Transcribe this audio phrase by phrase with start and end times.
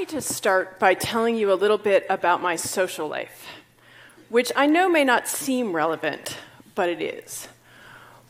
[0.00, 3.46] need to start by telling you a little bit about my social life,
[4.30, 6.38] which I know may not seem relevant,
[6.74, 7.48] but it is.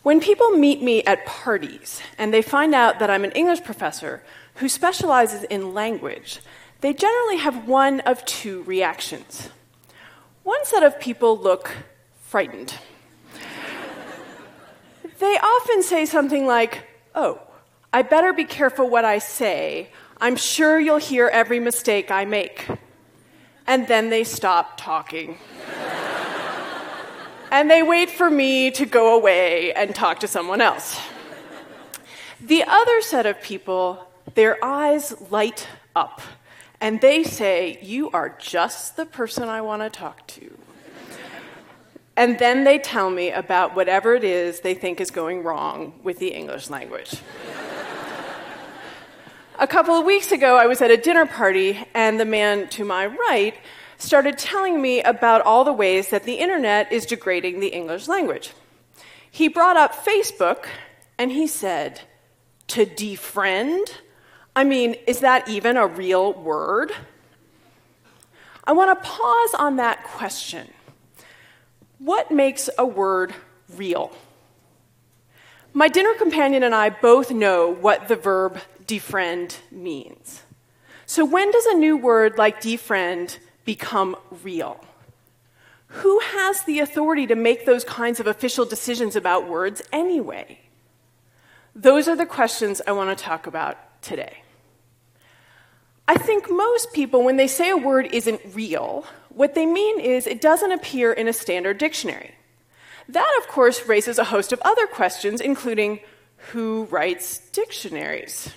[0.02, 4.20] When people meet me at parties and they find out that I'm an English professor
[4.56, 6.40] who specializes in language,
[6.80, 9.50] they generally have one of two reactions.
[10.42, 11.70] One set of people look
[12.22, 12.74] frightened.
[15.20, 16.82] they often say something like,
[17.14, 17.40] Oh,
[17.92, 19.90] I better be careful what I say.
[20.20, 22.66] I'm sure you'll hear every mistake I make.
[23.66, 25.38] And then they stop talking.
[27.50, 31.00] and they wait for me to go away and talk to someone else.
[32.40, 36.20] The other set of people, their eyes light up
[36.80, 40.56] and they say, You are just the person I want to talk to.
[42.16, 46.18] And then they tell me about whatever it is they think is going wrong with
[46.18, 47.14] the English language.
[49.60, 52.82] A couple of weeks ago, I was at a dinner party, and the man to
[52.82, 53.54] my right
[53.98, 58.52] started telling me about all the ways that the internet is degrading the English language.
[59.30, 60.64] He brought up Facebook,
[61.18, 62.00] and he said,
[62.68, 63.92] To defriend?
[64.56, 66.92] I mean, is that even a real word?
[68.64, 70.68] I want to pause on that question.
[71.98, 73.34] What makes a word
[73.76, 74.10] real?
[75.72, 80.42] My dinner companion and I both know what the verb defriend means.
[81.06, 84.84] So, when does a new word like defriend become real?
[85.88, 90.60] Who has the authority to make those kinds of official decisions about words anyway?
[91.74, 94.42] Those are the questions I want to talk about today.
[96.06, 100.26] I think most people, when they say a word isn't real, what they mean is
[100.26, 102.34] it doesn't appear in a standard dictionary.
[103.12, 105.98] That, of course, raises a host of other questions, including
[106.52, 108.50] who writes dictionaries?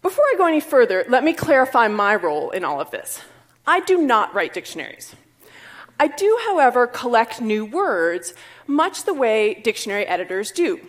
[0.00, 3.20] Before I go any further, let me clarify my role in all of this.
[3.66, 5.16] I do not write dictionaries.
[5.98, 8.32] I do, however, collect new words,
[8.68, 10.80] much the way dictionary editors do.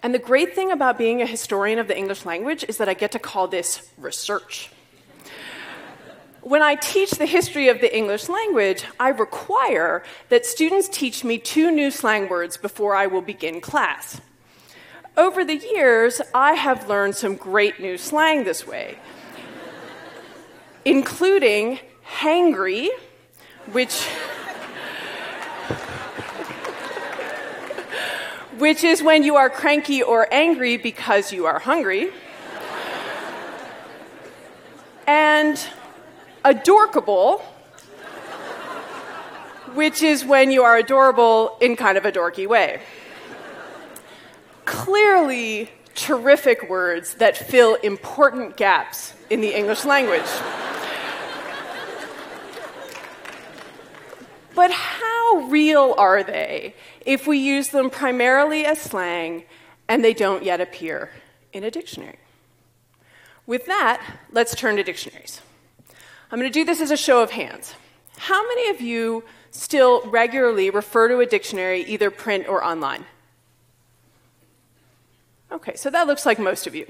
[0.00, 2.94] And the great thing about being a historian of the English language is that I
[2.94, 4.70] get to call this research.
[6.50, 11.38] When I teach the history of the English language, I require that students teach me
[11.38, 14.20] two new slang words before I will begin class.
[15.16, 18.98] Over the years, I have learned some great new slang this way,
[20.84, 21.78] including
[22.18, 22.88] hangry,
[23.70, 24.02] which
[28.58, 32.10] which is when you are cranky or angry because you are hungry.
[35.06, 35.56] and
[36.44, 37.38] adorkable,
[39.74, 42.80] which is when you are adorable in kind of a dorky way
[44.70, 50.30] clearly terrific words that fill important gaps in the English language.
[54.54, 56.72] but how real are they
[57.04, 59.44] if we use them primarily as slang
[59.88, 61.10] and they don't yet appear
[61.52, 62.18] in a dictionary?
[63.44, 65.40] With that, let's turn to dictionaries.
[66.32, 67.74] I'm going to do this as a show of hands.
[68.16, 73.04] How many of you still regularly refer to a dictionary, either print or online?
[75.50, 76.86] Okay, so that looks like most of you.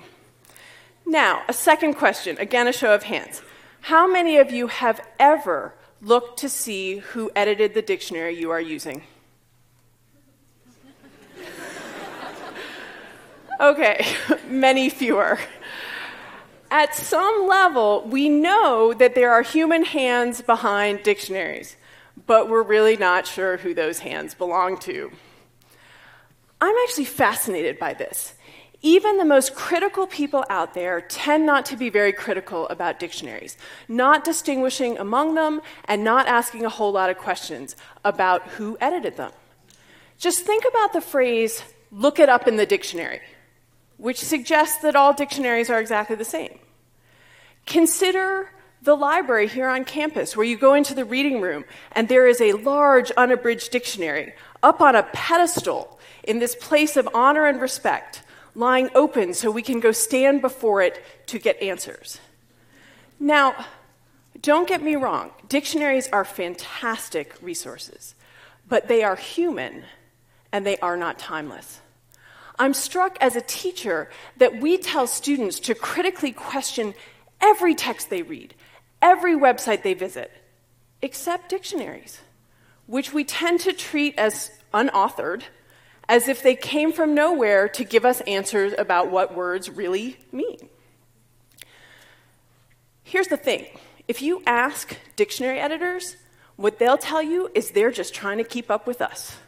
[1.07, 3.41] Now, a second question, again, a show of hands.
[3.81, 8.61] How many of you have ever looked to see who edited the dictionary you are
[8.61, 9.03] using?
[13.61, 14.07] okay,
[14.49, 15.39] many fewer.
[16.71, 21.77] At some level, we know that there are human hands behind dictionaries,
[22.27, 25.11] but we're really not sure who those hands belong to.
[26.61, 28.35] I'm actually fascinated by this
[28.83, 33.59] even the most critical people out there tend not to be very critical about dictionaries,
[33.89, 39.17] not distinguishing among them and not asking a whole lot of questions about who edited
[39.17, 39.33] them.
[40.19, 43.21] Just think about the phrase, look it up in the dictionary,
[44.01, 46.59] which suggests that all dictionaries are exactly the same.
[47.67, 48.51] Consider
[48.83, 52.41] the library here on campus, where you go into the reading room and there is
[52.41, 54.33] a large unabridged dictionary
[54.63, 58.23] up on a pedestal in this place of honor and respect
[58.55, 62.19] lying open so we can go stand before it to get answers.
[63.19, 63.67] Now,
[64.41, 68.15] don't get me wrong, dictionaries are fantastic resources,
[68.67, 69.85] but they are human
[70.53, 71.81] and they are not timeless.
[72.61, 76.93] I'm struck as a teacher that we tell students to critically question
[77.41, 78.55] every text they read,
[79.01, 80.31] every website they visit,
[81.01, 82.21] except dictionaries,
[82.87, 85.45] which we tend to treat as unauthored
[86.07, 90.69] as if they came from nowhere to give us answers about what words really mean.
[93.03, 93.69] Here's the thing
[94.07, 96.17] if you ask dictionary editors,
[96.57, 99.39] what they'll tell you is they're just trying to keep up with us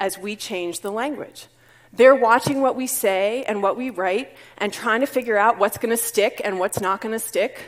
[0.00, 1.46] as we change the language.
[1.92, 5.78] They're watching what we say and what we write and trying to figure out what's
[5.78, 7.58] going to stick and what's not going to stick.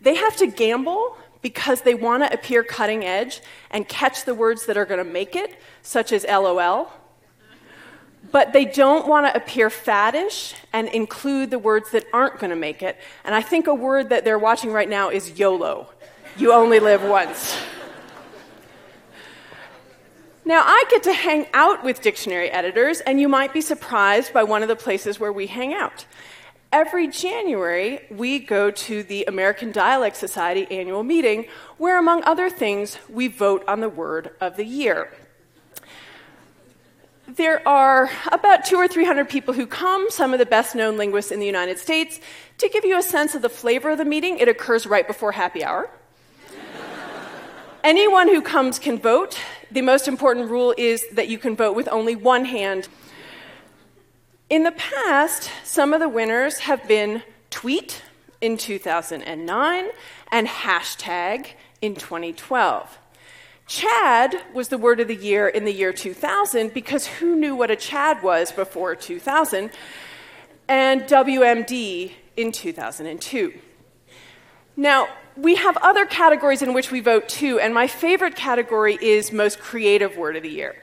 [0.00, 4.66] They have to gamble because they want to appear cutting edge and catch the words
[4.66, 6.92] that are going to make it, such as LOL.
[8.30, 12.56] But they don't want to appear faddish and include the words that aren't going to
[12.56, 12.96] make it.
[13.24, 15.88] And I think a word that they're watching right now is YOLO.
[16.36, 17.56] You only live once.
[20.44, 24.42] Now, I get to hang out with dictionary editors, and you might be surprised by
[24.42, 26.04] one of the places where we hang out.
[26.72, 31.46] Every January, we go to the American Dialect Society annual meeting,
[31.78, 35.12] where, among other things, we vote on the word of the year.
[37.28, 40.96] There are about two or three hundred people who come, some of the best known
[40.96, 42.20] linguists in the United States.
[42.58, 45.32] To give you a sense of the flavor of the meeting, it occurs right before
[45.32, 45.88] happy hour.
[47.84, 49.36] Anyone who comes can vote.
[49.72, 52.86] The most important rule is that you can vote with only one hand.
[54.48, 58.02] In the past, some of the winners have been tweet
[58.40, 59.88] in 2009
[60.30, 61.48] and hashtag
[61.80, 62.98] in 2012.
[63.66, 67.72] Chad was the word of the year in the year 2000 because who knew what
[67.72, 69.70] a Chad was before 2000?
[70.68, 73.54] And WMD in 2002.
[74.76, 79.32] Now, we have other categories in which we vote too, and my favorite category is
[79.32, 80.76] Most Creative Word of the Year.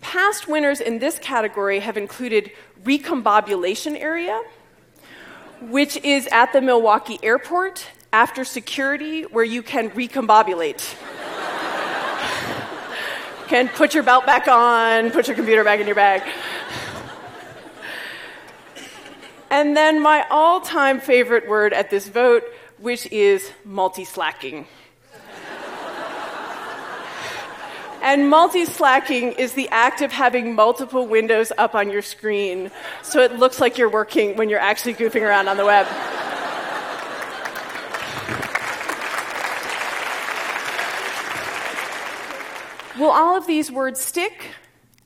[0.00, 2.52] Past winners in this category have included
[2.84, 4.40] Recombobulation Area,
[5.62, 10.78] which is at the Milwaukee airport after security where you can recombobulate.
[13.48, 16.22] can put your belt back on, put your computer back in your bag.
[19.50, 22.44] And then my all time favorite word at this vote
[22.78, 24.66] which is multi-slacking.
[28.02, 32.70] and multi-slacking is the act of having multiple windows up on your screen
[33.02, 35.86] so it looks like you're working when you're actually goofing around on the web.
[42.98, 44.50] Will all of these words stick?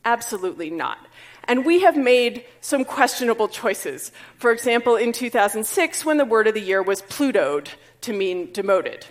[0.05, 0.99] Absolutely not.
[1.45, 4.13] And we have made some questionable choices.
[4.37, 7.69] For example, in 2006, when the word of the year was Plutoed
[8.03, 9.07] to mean demoted.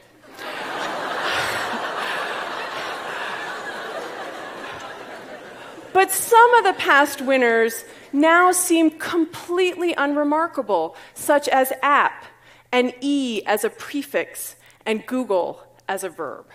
[5.94, 7.84] but some of the past winners
[8.14, 12.26] now seem completely unremarkable, such as app
[12.72, 14.56] and e as a prefix
[14.86, 16.46] and Google as a verb.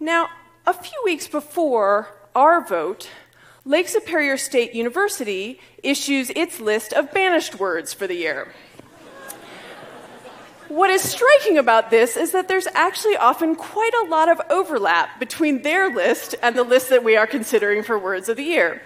[0.00, 0.28] Now,
[0.66, 3.08] a few weeks before our vote,
[3.66, 8.52] Lake Superior State University issues its list of banished words for the year.
[10.68, 15.18] What is striking about this is that there's actually often quite a lot of overlap
[15.18, 18.82] between their list and the list that we are considering for words of the year.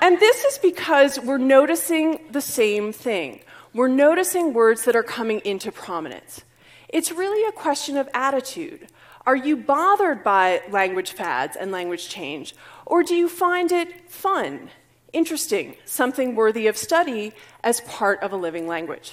[0.00, 3.40] And this is because we're noticing the same thing.
[3.74, 6.44] We're noticing words that are coming into prominence.
[6.88, 8.88] It's really a question of attitude.
[9.28, 12.54] Are you bothered by language fads and language change?
[12.88, 14.70] Or do you find it fun,
[15.12, 19.12] interesting, something worthy of study as part of a living language?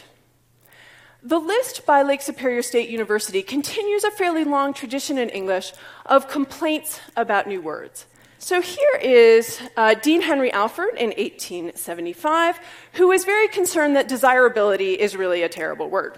[1.22, 5.74] The list by Lake Superior State University continues a fairly long tradition in English
[6.06, 8.06] of complaints about new words.
[8.38, 12.60] So here is uh, Dean Henry Alford in 1875,
[12.94, 16.18] who was very concerned that desirability is really a terrible word.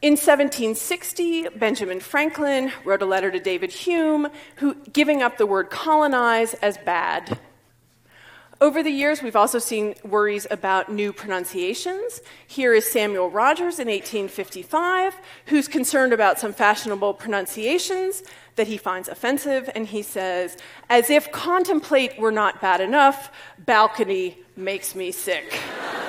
[0.00, 5.70] In 1760, Benjamin Franklin wrote a letter to David Hume, who, giving up the word
[5.70, 7.36] colonize as bad.
[8.60, 12.20] Over the years, we've also seen worries about new pronunciations.
[12.46, 18.22] Here is Samuel Rogers in 1855, who's concerned about some fashionable pronunciations
[18.54, 20.56] that he finds offensive, and he says,
[20.88, 25.58] As if contemplate were not bad enough, balcony makes me sick.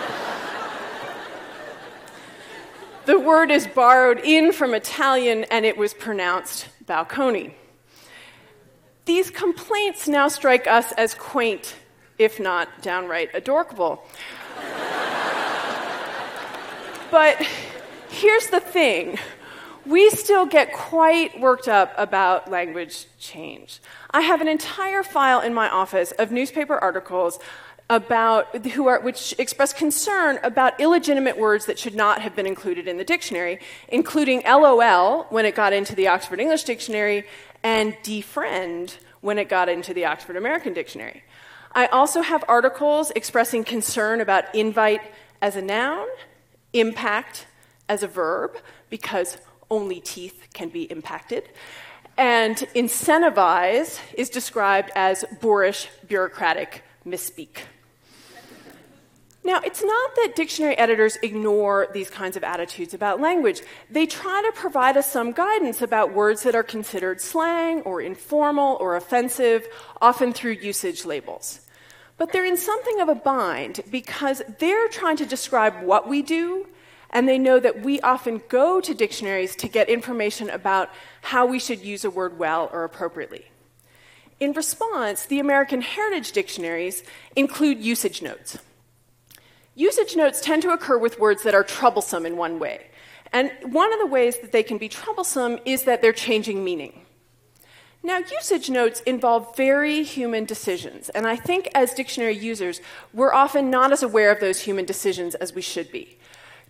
[3.10, 7.56] The word is borrowed in from Italian and it was pronounced balcony.
[9.06, 11.76] These complaints now strike us as quaint,
[12.20, 14.04] if not downright adorable.
[17.10, 17.44] but
[18.10, 19.18] here's the thing
[19.88, 23.80] we still get quite worked up about language change.
[24.12, 27.40] I have an entire file in my office of newspaper articles
[27.90, 32.88] about who are which express concern about illegitimate words that should not have been included
[32.88, 37.26] in the dictionary, including LOL when it got into the Oxford English Dictionary
[37.64, 41.24] and defriend when it got into the Oxford American Dictionary.
[41.74, 45.02] I also have articles expressing concern about invite
[45.42, 46.08] as a noun,
[46.74, 47.48] impact
[47.88, 48.58] as a verb
[48.90, 49.38] because
[49.72, 51.50] only teeth can be impacted.
[52.18, 57.62] And incentivize is described as boorish, bureaucratic misspeak.
[59.44, 63.62] Now, it's not that dictionary editors ignore these kinds of attitudes about language.
[63.90, 68.78] They try to provide us some guidance about words that are considered slang or informal
[68.82, 69.68] or offensive,
[70.02, 71.62] often through usage labels.
[72.18, 76.68] But they're in something of a bind because they're trying to describe what we do,
[77.10, 80.90] and they know that we often go to dictionaries to get information about
[81.22, 83.46] how we should use a word well or appropriately.
[84.42, 87.04] In response, the American Heritage Dictionaries
[87.38, 88.58] include usage notes.
[89.80, 92.88] Usage notes tend to occur with words that are troublesome in one way.
[93.32, 97.06] And one of the ways that they can be troublesome is that they're changing meaning.
[98.04, 102.82] Now, usage notes involve very human decisions, and I think as dictionary users,
[103.14, 106.18] we're often not as aware of those human decisions as we should be.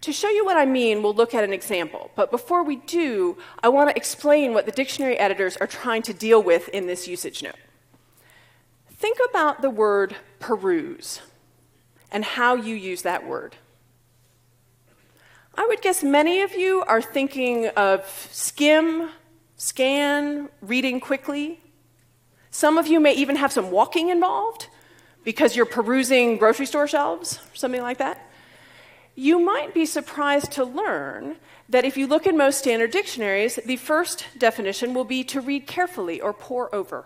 [0.02, 2.12] To show you what I mean, we'll look at an example.
[2.16, 6.14] But before we do, I want to explain what the dictionary editors are trying to
[6.14, 7.56] deal with in this usage note.
[8.92, 11.22] Think about the word peruse
[12.12, 13.56] and how you use that word.
[15.56, 19.10] I would guess many of you are thinking of skim,
[19.58, 21.60] scan, reading quickly.
[22.52, 24.68] Some of you may even have some walking involved
[25.24, 28.26] because you're perusing grocery store shelves, something like that.
[29.16, 31.36] You might be surprised to learn
[31.68, 35.68] that if you look in most standard dictionaries, the first definition will be to read
[35.68, 37.06] carefully or pore over.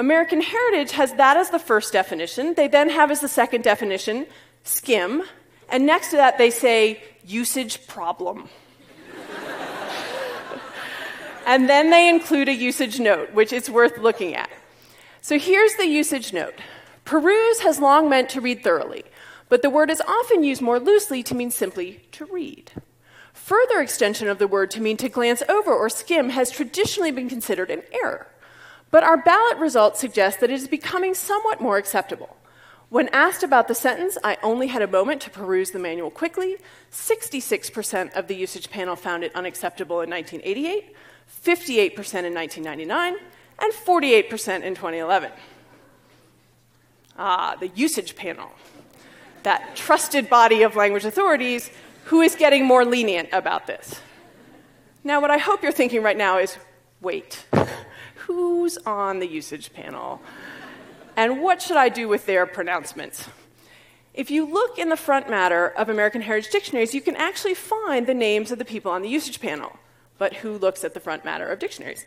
[0.00, 2.54] American Heritage has that as the first definition.
[2.54, 4.26] They then have as the second definition
[4.64, 5.22] skim.
[5.68, 8.48] And next to that, they say usage problem.
[11.46, 14.48] and then they include a usage note, which is worth looking at.
[15.20, 16.54] So here's the usage note
[17.04, 19.04] Peruse has long meant to read thoroughly,
[19.50, 22.72] but the word is often used more loosely to mean simply to read.
[23.34, 27.28] Further extension of the word to mean to glance over or skim has traditionally been
[27.28, 28.29] considered an error.
[28.90, 32.36] But our ballot results suggest that it is becoming somewhat more acceptable.
[32.88, 36.56] When asked about the sentence, I only had a moment to peruse the manual quickly,
[36.90, 40.96] 66% of the usage panel found it unacceptable in 1988,
[41.44, 43.14] 58% in 1999,
[43.60, 45.30] and 48% in 2011.
[47.16, 48.50] Ah, the usage panel,
[49.44, 51.70] that trusted body of language authorities
[52.06, 54.00] who is getting more lenient about this.
[55.04, 56.58] Now, what I hope you're thinking right now is
[57.00, 57.44] wait
[58.32, 60.20] who's on the usage panel
[61.16, 63.28] and what should I do with their pronouncements.
[64.14, 68.06] If you look in the front matter of American Heritage Dictionaries, you can actually find
[68.06, 69.72] the names of the people on the usage panel.
[70.18, 72.06] But who looks at the front matter of dictionaries?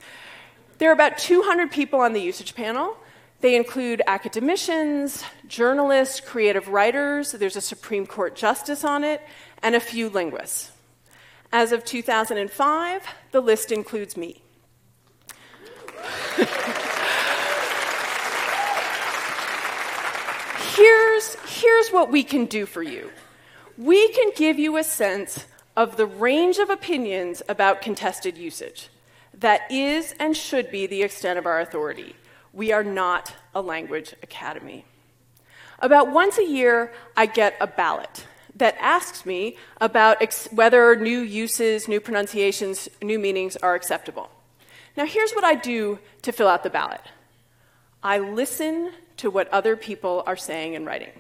[0.78, 2.96] There are about 200 people on the usage panel.
[3.42, 9.22] They include academicians, journalists, creative writers, there's a Supreme Court justice on it,
[9.62, 10.72] and a few linguists.
[11.52, 14.43] As of 2005, the list includes me.
[20.76, 23.10] Here's, here's what we can do for you
[23.78, 25.46] we can give you a sense
[25.76, 28.90] of the range of opinions about contested usage.
[29.40, 32.16] That is and should be the extent of our authority.
[32.54, 34.86] We are not a language academy.
[35.80, 41.22] About once a year, I get a ballot that asks me about ex- whether new
[41.22, 44.30] uses, new pronunciations, new meanings are acceptable.
[44.96, 47.02] Now, here's what I do to fill out the ballot
[48.02, 51.12] I listen to what other people are saying and writing.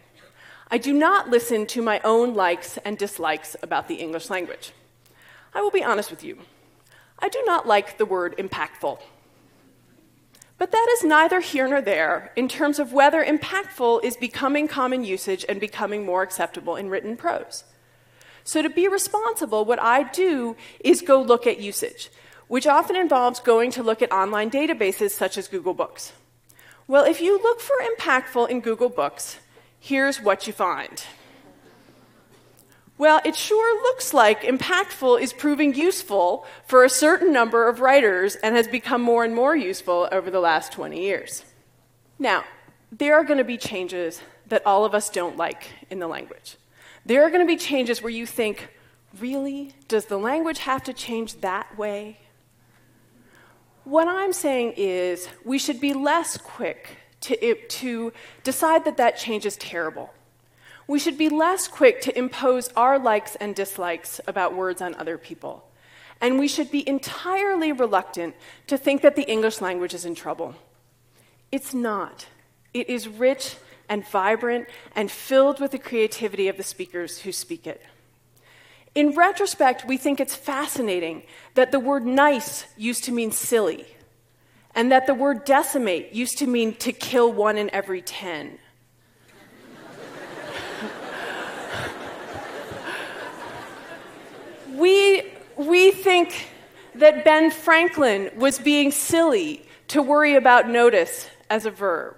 [0.69, 4.73] I do not listen to my own likes and dislikes about the English language.
[5.53, 6.39] I will be honest with you.
[7.19, 8.99] I do not like the word impactful.
[10.57, 15.03] But that is neither here nor there in terms of whether impactful is becoming common
[15.03, 17.63] usage and becoming more acceptable in written prose.
[18.43, 22.09] So, to be responsible, what I do is go look at usage
[22.47, 26.13] which often involves going to look at online databases such as Google Books.
[26.88, 29.39] Well, if you look for impactful in Google Books,
[29.79, 31.03] here's what you find.
[32.97, 38.35] Well, it sure looks like impactful is proving useful for a certain number of writers
[38.35, 41.43] and has become more and more useful over the last 20 years.
[42.19, 42.43] Now,
[42.91, 46.57] there are going to be changes that all of us don't like in the language.
[47.05, 48.69] There are going to be changes where you think,
[49.19, 49.73] really?
[49.88, 52.19] Does the language have to change that way?
[53.83, 58.13] What I'm saying is we should be less quick to, to
[58.43, 60.13] decide that that change is terrible.
[60.87, 65.17] We should be less quick to impose our likes and dislikes about words on other
[65.17, 65.65] people.
[66.21, 68.35] And we should be entirely reluctant
[68.67, 70.55] to think that the English language is in trouble.
[71.51, 72.27] It's not.
[72.73, 73.57] It is rich
[73.89, 77.81] and vibrant and filled with the creativity of the speakers who speak it.
[78.95, 81.23] In retrospect, we think it's fascinating
[81.55, 83.88] that the word nice used to mean silly,
[84.75, 88.59] and that the word decimate used to mean to kill one in every ten.
[94.75, 95.23] we,
[95.57, 96.50] we think
[96.95, 102.15] that Ben Franklin was being silly to worry about notice as a verb.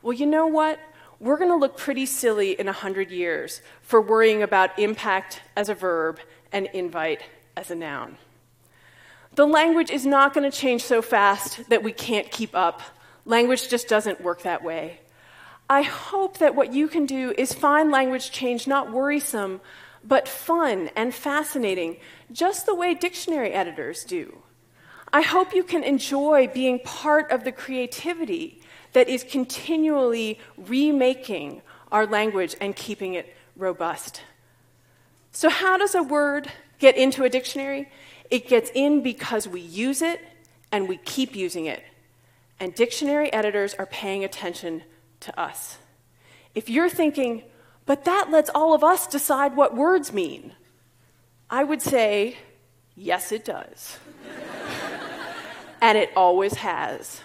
[0.00, 0.78] Well, you know what?
[1.24, 5.74] We're going to look pretty silly in 100 years for worrying about impact as a
[5.74, 6.20] verb
[6.52, 7.22] and invite
[7.56, 8.18] as a noun.
[9.34, 12.82] The language is not going to change so fast that we can't keep up.
[13.24, 15.00] Language just doesn't work that way.
[15.66, 19.62] I hope that what you can do is find language change not worrisome,
[20.04, 21.96] but fun and fascinating,
[22.32, 24.42] just the way dictionary editors do.
[25.14, 28.60] I hope you can enjoy being part of the creativity
[28.94, 34.22] that is continually remaking our language and keeping it robust.
[35.30, 37.92] So, how does a word get into a dictionary?
[38.28, 40.20] It gets in because we use it
[40.72, 41.84] and we keep using it.
[42.58, 44.82] And dictionary editors are paying attention
[45.20, 45.78] to us.
[46.56, 47.44] If you're thinking,
[47.86, 50.54] but that lets all of us decide what words mean,
[51.48, 52.36] I would say,
[52.96, 53.98] yes, it does
[55.80, 57.20] and it always has.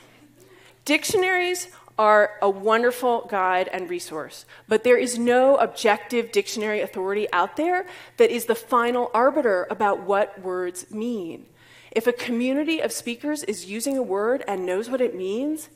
[0.86, 1.68] Dictionaries
[2.00, 7.86] are a wonderful guide and resource, but there is no objective dictionary authority out there
[8.16, 11.46] that is the final arbiter about what words mean.
[11.92, 15.70] If a community of speakers is using a word and knows what it means,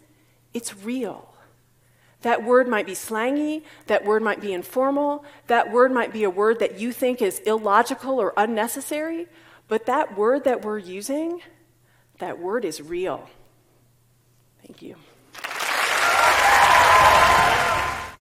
[0.54, 1.30] it's real.
[2.22, 6.30] That word might be slangy, that word might be informal, that word might be a
[6.30, 9.28] word that you think is illogical or unnecessary,
[9.68, 11.42] but that word that we're using
[12.24, 13.30] that word is real.
[14.66, 14.96] Thank you.